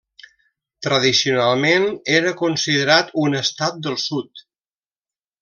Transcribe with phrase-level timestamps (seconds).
[0.85, 1.85] Tradicionalment
[2.21, 4.45] era considerat un estat del Sud.